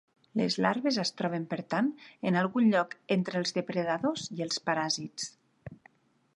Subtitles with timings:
[0.39, 1.91] Les larves es troben, per tant,
[2.31, 5.33] en algun lloc entre els depredadors i els paràsits.